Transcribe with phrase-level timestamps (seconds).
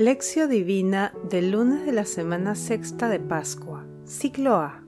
[0.00, 4.82] Lección Divina del lunes de la semana sexta de Pascua, ciclo A.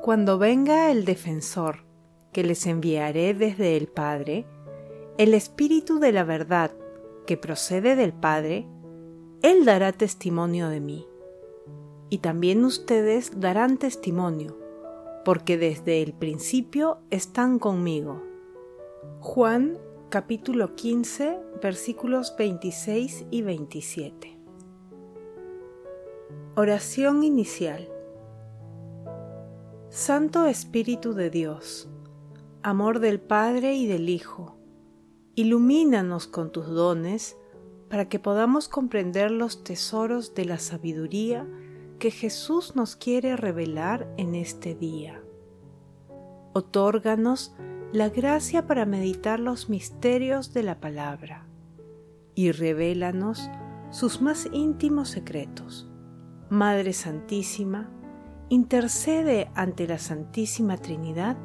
[0.00, 1.84] Cuando venga el defensor,
[2.32, 4.46] que les enviaré desde el Padre,
[5.18, 6.70] el Espíritu de la verdad,
[7.26, 8.66] que procede del Padre,
[9.42, 11.06] Él dará testimonio de mí.
[12.08, 14.58] Y también ustedes darán testimonio,
[15.26, 18.22] porque desde el principio están conmigo.
[19.20, 19.76] Juan
[20.10, 24.38] capítulo 15 versículos 26 y 27.
[26.56, 27.90] Oración inicial.
[29.90, 31.90] Santo Espíritu de Dios,
[32.62, 34.56] amor del Padre y del Hijo,
[35.34, 37.36] ilumínanos con tus dones
[37.90, 41.46] para que podamos comprender los tesoros de la sabiduría
[41.98, 45.22] que Jesús nos quiere revelar en este día.
[46.54, 47.54] Otórganos
[47.92, 51.46] la gracia para meditar los misterios de la palabra
[52.34, 53.50] y revélanos
[53.90, 55.90] sus más íntimos secretos.
[56.50, 57.88] Madre Santísima,
[58.50, 61.38] intercede ante la Santísima Trinidad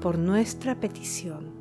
[0.00, 1.54] por nuestra petición.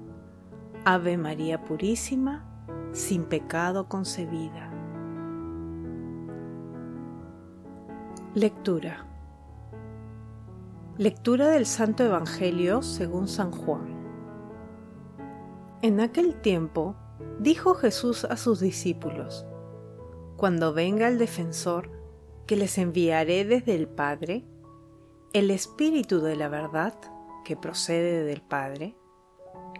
[0.85, 2.45] Ave María Purísima,
[2.93, 4.71] sin pecado concebida.
[8.33, 9.05] Lectura.
[10.97, 13.94] Lectura del Santo Evangelio según San Juan.
[15.86, 16.95] En aquel tiempo
[17.39, 19.45] dijo Jesús a sus discípulos,
[20.36, 21.92] Cuando venga el defensor,
[22.47, 24.47] que les enviaré desde el Padre,
[25.33, 26.95] el Espíritu de la verdad,
[27.44, 28.97] que procede del Padre,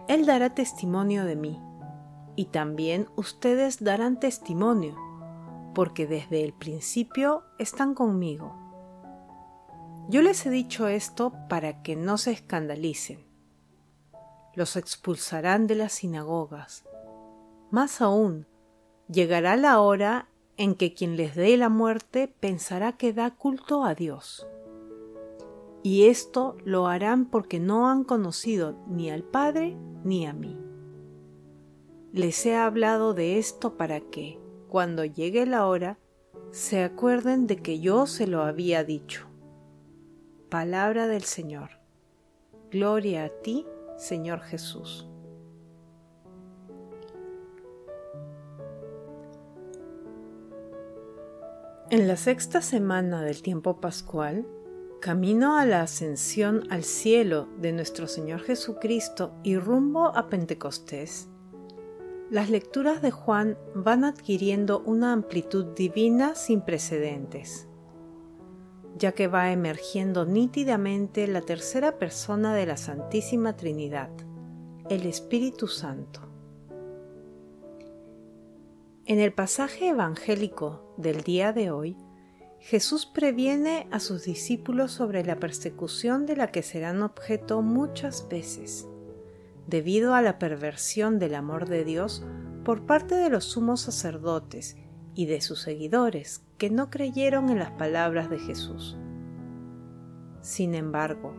[0.06, 1.60] Él dará testimonio de mí,
[2.36, 4.94] y también ustedes darán testimonio,
[5.74, 8.54] porque desde el principio están conmigo.
[10.08, 13.25] Yo les he dicho esto para que no se escandalicen
[14.56, 16.84] los expulsarán de las sinagogas.
[17.70, 18.46] Más aún,
[19.08, 23.94] llegará la hora en que quien les dé la muerte pensará que da culto a
[23.94, 24.48] Dios.
[25.82, 30.58] Y esto lo harán porque no han conocido ni al Padre ni a mí.
[32.12, 35.98] Les he hablado de esto para que, cuando llegue la hora,
[36.50, 39.26] se acuerden de que yo se lo había dicho.
[40.48, 41.70] Palabra del Señor.
[42.70, 45.08] Gloria a ti, Señor Jesús.
[51.90, 54.46] En la sexta semana del tiempo pascual,
[55.00, 61.28] camino a la ascensión al cielo de nuestro Señor Jesucristo y rumbo a Pentecostés,
[62.28, 67.68] las lecturas de Juan van adquiriendo una amplitud divina sin precedentes
[68.98, 74.10] ya que va emergiendo nítidamente la tercera persona de la Santísima Trinidad,
[74.88, 76.20] el Espíritu Santo.
[79.04, 81.96] En el pasaje evangélico del día de hoy,
[82.58, 88.88] Jesús previene a sus discípulos sobre la persecución de la que serán objeto muchas veces,
[89.66, 92.24] debido a la perversión del amor de Dios
[92.64, 94.76] por parte de los sumos sacerdotes
[95.16, 98.98] y de sus seguidores que no creyeron en las palabras de Jesús.
[100.42, 101.34] Sin embargo,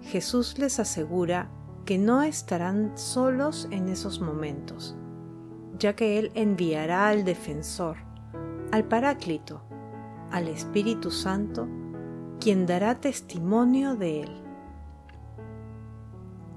[0.00, 1.50] Jesús les asegura
[1.84, 4.96] que no estarán solos en esos momentos,
[5.76, 7.96] ya que Él enviará al defensor,
[8.70, 9.60] al Paráclito,
[10.30, 11.68] al Espíritu Santo,
[12.40, 14.30] quien dará testimonio de Él.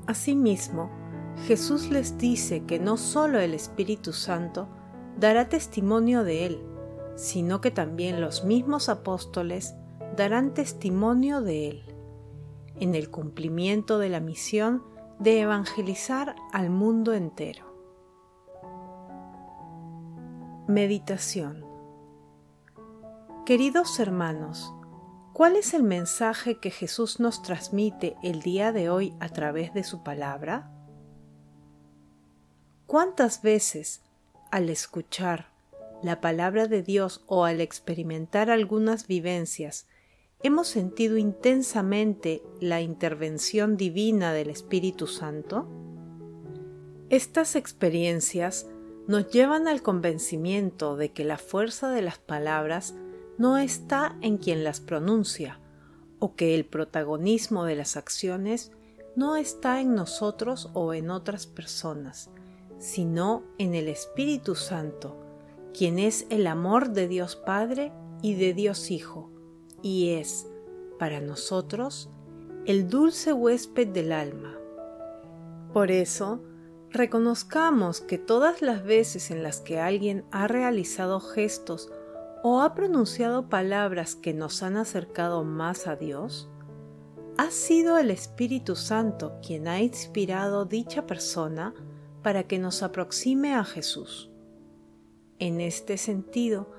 [0.06, 0.92] Asimismo,
[1.48, 4.68] Jesús les dice que no solo el Espíritu Santo
[5.20, 6.64] dará testimonio de Él,
[7.16, 9.76] sino que también los mismos apóstoles
[10.16, 11.84] darán testimonio de Él,
[12.76, 14.84] en el cumplimiento de la misión
[15.20, 17.66] de evangelizar al mundo entero.
[20.68, 21.66] Meditación
[23.46, 24.72] Queridos hermanos,
[25.34, 29.84] ¿cuál es el mensaje que Jesús nos transmite el día de hoy a través de
[29.84, 30.72] su palabra?
[32.86, 34.04] ¿Cuántas veces
[34.52, 35.50] al escuchar
[36.02, 39.88] la palabra de Dios o al experimentar algunas vivencias,
[40.42, 45.68] hemos sentido intensamente la intervención divina del Espíritu Santo?
[47.10, 48.68] Estas experiencias
[49.08, 52.96] nos llevan al convencimiento de que la fuerza de las palabras
[53.38, 55.60] no está en quien las pronuncia,
[56.20, 58.72] o que el protagonismo de las acciones
[59.16, 62.30] no está en nosotros o en otras personas,
[62.80, 65.16] sino en el Espíritu Santo,
[65.78, 67.92] quien es el amor de Dios Padre
[68.22, 69.30] y de Dios Hijo,
[69.82, 70.48] y es,
[70.98, 72.10] para nosotros,
[72.66, 74.58] el dulce huésped del alma.
[75.72, 76.42] Por eso,
[76.92, 81.92] Reconozcamos que todas las veces en las que alguien ha realizado gestos
[82.42, 86.50] o ha pronunciado palabras que nos han acercado más a Dios,
[87.38, 91.76] ha sido el Espíritu Santo quien ha inspirado dicha persona
[92.22, 94.30] para que nos aproxime a Jesús.
[95.40, 96.72] En este sentido,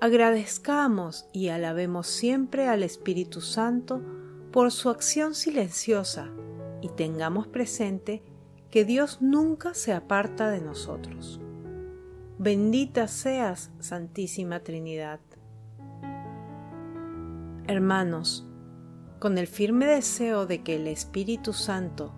[0.00, 4.02] agradezcamos y alabemos siempre al Espíritu Santo
[4.50, 6.30] por su acción silenciosa
[6.80, 8.22] y tengamos presente
[8.70, 11.40] que Dios nunca se aparta de nosotros.
[12.38, 15.20] Bendita seas, Santísima Trinidad.
[17.66, 18.48] Hermanos,
[19.18, 22.14] con el firme deseo de que el Espíritu Santo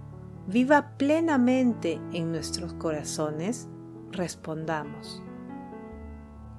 [0.47, 3.69] viva plenamente en nuestros corazones,
[4.11, 5.23] respondamos.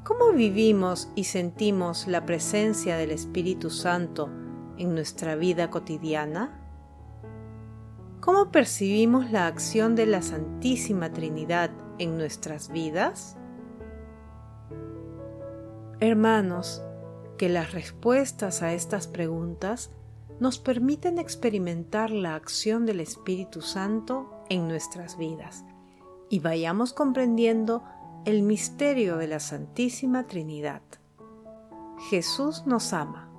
[0.03, 4.30] ¿Cómo vivimos y sentimos la presencia del Espíritu Santo
[4.77, 6.59] en nuestra vida cotidiana?
[8.19, 13.38] ¿Cómo percibimos la acción de la Santísima Trinidad en nuestras vidas?
[16.00, 16.81] Hermanos,
[17.38, 19.91] que las respuestas a estas preguntas
[20.39, 25.65] nos permiten experimentar la acción del Espíritu Santo en nuestras vidas
[26.30, 27.83] y vayamos comprendiendo
[28.25, 30.81] el misterio de la Santísima Trinidad.
[32.09, 33.30] Jesús nos ama.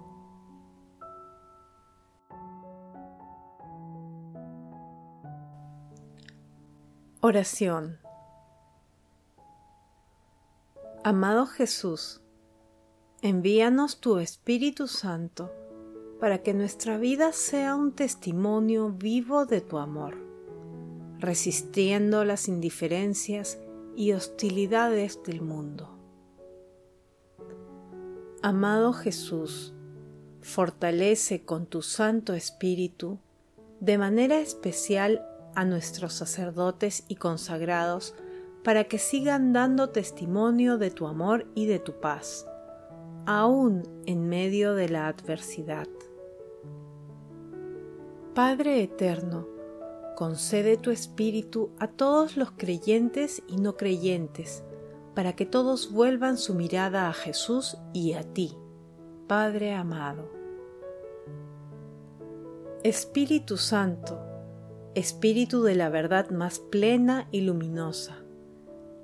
[7.20, 7.99] Oración
[11.06, 12.23] Amado Jesús,
[13.20, 15.52] envíanos tu Espíritu Santo
[16.25, 20.17] para que nuestra vida sea un testimonio vivo de tu amor,
[21.19, 23.59] resistiendo las indiferencias
[23.94, 25.99] y hostilidades del mundo.
[28.41, 29.75] Amado Jesús,
[30.41, 33.19] fortalece con tu Santo Espíritu
[33.81, 35.20] de manera especial
[35.55, 38.15] a nuestros sacerdotes y consagrados
[38.62, 42.47] para que sigan dando testimonio de tu amor y de tu paz,
[43.27, 45.87] aún en medio de la adversidad.
[48.34, 49.46] Padre Eterno,
[50.16, 54.64] concede tu Espíritu a todos los creyentes y no creyentes,
[55.14, 58.56] para que todos vuelvan su mirada a Jesús y a ti,
[59.28, 60.32] Padre amado.
[62.82, 64.20] Espíritu Santo,
[64.96, 68.25] Espíritu de la verdad más plena y luminosa.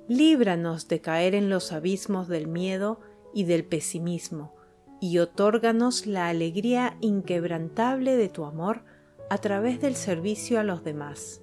[0.09, 2.99] Líbranos de caer en los abismos del miedo
[3.33, 4.53] y del pesimismo,
[4.99, 8.90] y otórganos la alegría inquebrantable de tu amor
[9.31, 11.41] a través del servicio a los demás.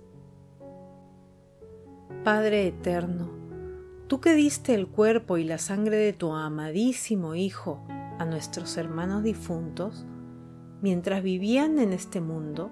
[2.22, 3.30] Padre eterno,
[4.08, 7.82] tú que diste el cuerpo y la sangre de tu amadísimo Hijo
[8.18, 10.04] a nuestros hermanos difuntos,
[10.82, 12.70] mientras vivían en este mundo,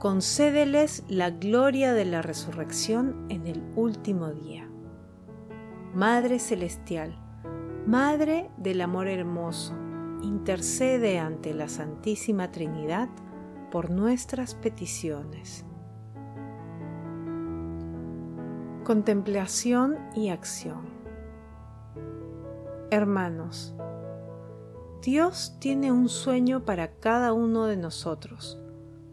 [0.00, 4.68] concédeles la gloria de la resurrección en el último día.
[5.94, 7.16] Madre Celestial,
[7.86, 9.76] Madre del Amor Hermoso,
[10.24, 13.08] intercede ante la Santísima Trinidad
[13.70, 15.64] por nuestras peticiones.
[18.84, 20.88] Contemplación y acción
[22.90, 23.74] Hermanos,
[25.02, 28.60] Dios tiene un sueño para cada uno de nosotros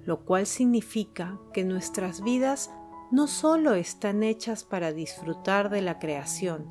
[0.07, 2.71] lo cual significa que nuestras vidas
[3.11, 6.65] no solo están hechas para disfrutar de la creación,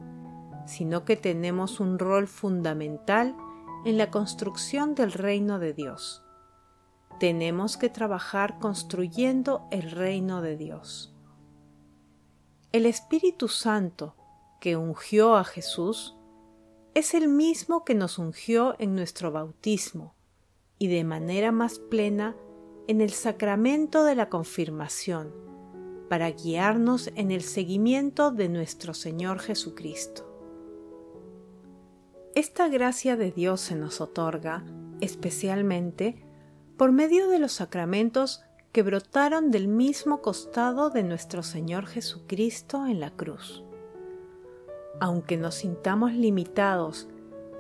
[0.66, 3.37] sino que tenemos un rol fundamental
[3.85, 6.25] en la construcción del reino de Dios.
[7.18, 11.14] Tenemos que trabajar construyendo el reino de Dios.
[12.73, 14.14] El Espíritu Santo
[14.61, 16.16] que ungió a Jesús
[16.94, 20.14] es el mismo que nos ungió en nuestro bautismo
[20.78, 22.37] y de manera más plena
[22.87, 25.32] en el sacramento de la confirmación
[26.08, 30.25] para guiarnos en el seguimiento de nuestro Señor Jesucristo.
[32.35, 34.64] Esta gracia de Dios se nos otorga
[35.00, 36.25] especialmente
[36.76, 38.42] por medio de los sacramentos
[38.73, 43.64] que brotaron del mismo costado de nuestro Señor Jesucristo en la cruz.
[45.00, 47.09] Aunque nos sintamos limitados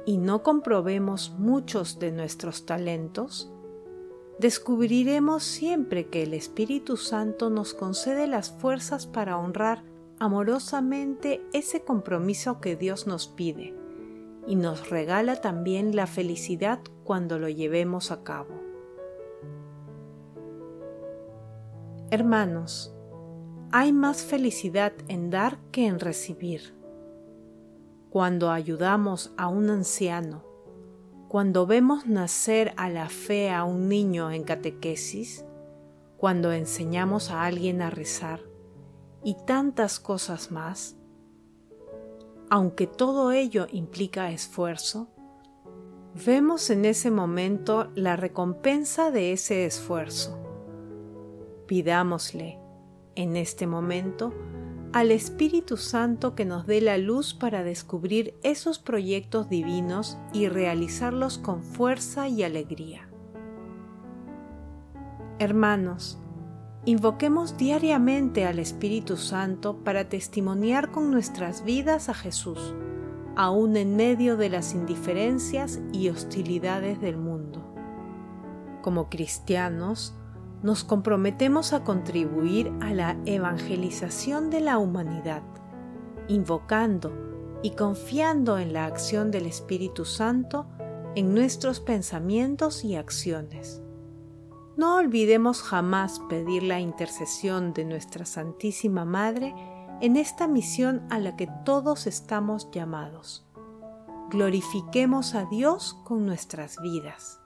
[0.04, 3.50] y no comprobemos muchos de nuestros talentos,
[4.38, 9.82] descubriremos siempre que el Espíritu Santo nos concede las fuerzas para honrar
[10.18, 13.74] amorosamente ese compromiso que Dios nos pide
[14.46, 18.65] y nos regala también la felicidad cuando lo llevemos a cabo.
[22.08, 22.94] Hermanos,
[23.72, 26.72] hay más felicidad en dar que en recibir.
[28.10, 30.44] Cuando ayudamos a un anciano,
[31.26, 35.44] cuando vemos nacer a la fe a un niño en catequesis,
[36.16, 38.40] cuando enseñamos a alguien a rezar
[39.24, 40.96] y tantas cosas más,
[42.48, 45.08] aunque todo ello implica esfuerzo,
[46.24, 50.45] vemos en ese momento la recompensa de ese esfuerzo.
[51.66, 52.58] Pidámosle,
[53.16, 54.32] en este momento,
[54.92, 61.38] al Espíritu Santo que nos dé la luz para descubrir esos proyectos divinos y realizarlos
[61.38, 63.08] con fuerza y alegría.
[65.38, 66.18] Hermanos,
[66.84, 72.74] invoquemos diariamente al Espíritu Santo para testimoniar con nuestras vidas a Jesús,
[73.34, 77.62] aun en medio de las indiferencias y hostilidades del mundo.
[78.82, 80.14] Como cristianos,
[80.66, 85.44] nos comprometemos a contribuir a la evangelización de la humanidad,
[86.26, 87.12] invocando
[87.62, 90.66] y confiando en la acción del Espíritu Santo
[91.14, 93.80] en nuestros pensamientos y acciones.
[94.76, 99.54] No olvidemos jamás pedir la intercesión de nuestra Santísima Madre
[100.00, 103.46] en esta misión a la que todos estamos llamados.
[104.30, 107.45] Glorifiquemos a Dios con nuestras vidas.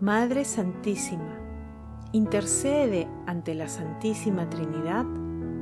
[0.00, 1.38] Madre Santísima,
[2.12, 5.04] intercede ante la Santísima Trinidad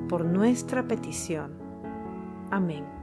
[0.09, 1.59] por nuestra petición.
[2.53, 2.98] Amén.